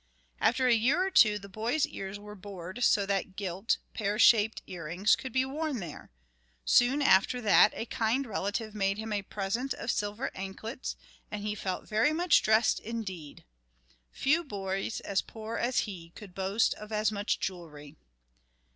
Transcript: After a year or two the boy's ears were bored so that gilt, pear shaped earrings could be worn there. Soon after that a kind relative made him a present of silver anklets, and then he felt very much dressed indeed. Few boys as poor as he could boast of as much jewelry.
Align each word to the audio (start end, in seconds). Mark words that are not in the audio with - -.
After 0.39 0.67
a 0.67 0.73
year 0.73 1.05
or 1.05 1.11
two 1.11 1.37
the 1.37 1.47
boy's 1.47 1.85
ears 1.85 2.17
were 2.17 2.33
bored 2.33 2.83
so 2.83 3.05
that 3.05 3.35
gilt, 3.35 3.77
pear 3.93 4.17
shaped 4.17 4.63
earrings 4.65 5.15
could 5.15 5.31
be 5.31 5.45
worn 5.45 5.79
there. 5.79 6.09
Soon 6.65 7.03
after 7.03 7.39
that 7.41 7.71
a 7.75 7.85
kind 7.85 8.25
relative 8.25 8.73
made 8.73 8.97
him 8.97 9.13
a 9.13 9.21
present 9.21 9.75
of 9.75 9.91
silver 9.91 10.31
anklets, 10.35 10.95
and 11.29 11.41
then 11.43 11.47
he 11.47 11.53
felt 11.53 11.87
very 11.87 12.13
much 12.13 12.41
dressed 12.41 12.79
indeed. 12.79 13.43
Few 14.11 14.43
boys 14.43 15.01
as 15.01 15.21
poor 15.21 15.57
as 15.57 15.81
he 15.81 16.11
could 16.15 16.33
boast 16.33 16.73
of 16.73 16.91
as 16.91 17.11
much 17.11 17.39
jewelry. 17.39 17.95